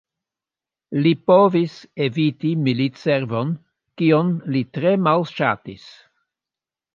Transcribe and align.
Li 1.01 1.09
povis 1.31 1.75
eviti 2.05 2.53
militservon, 2.69 3.51
kion 4.03 4.33
li 4.57 4.65
tre 4.79 4.95
malŝatis. 5.11 5.85